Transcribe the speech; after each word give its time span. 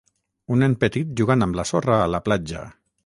Un 0.55 0.63
nen 0.65 0.75
petit 0.83 1.11
jugant 1.21 1.47
amb 1.47 1.59
la 1.59 1.67
sorra 1.73 1.99
a 2.07 2.09
la 2.15 2.23
platja. 2.31 2.65